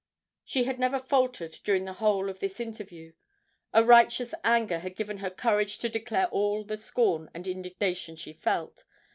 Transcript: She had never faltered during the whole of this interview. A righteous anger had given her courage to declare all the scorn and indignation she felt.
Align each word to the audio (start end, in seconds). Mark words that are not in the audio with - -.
She 0.43 0.63
had 0.63 0.79
never 0.79 0.97
faltered 0.97 1.57
during 1.63 1.85
the 1.85 1.93
whole 1.93 2.27
of 2.27 2.39
this 2.39 2.59
interview. 2.59 3.13
A 3.71 3.83
righteous 3.83 4.33
anger 4.43 4.79
had 4.79 4.95
given 4.95 5.19
her 5.19 5.29
courage 5.29 5.77
to 5.77 5.89
declare 5.89 6.25
all 6.29 6.63
the 6.63 6.77
scorn 6.77 7.29
and 7.35 7.45
indignation 7.45 8.15
she 8.15 8.33
felt. 8.33 8.83